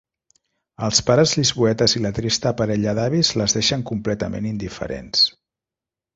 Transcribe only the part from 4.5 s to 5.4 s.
indiferents.